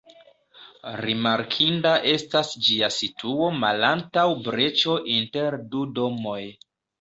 Rimarkinda 1.05 1.91
estas 2.13 2.49
ĝia 2.69 2.89
situo 2.95 3.51
malantaŭ 3.65 4.25
breĉo 4.49 4.97
inter 5.19 5.59
du 5.75 5.85
domoj. 6.01 6.41